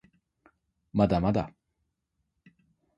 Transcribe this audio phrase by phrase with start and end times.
[0.93, 1.53] まだまだ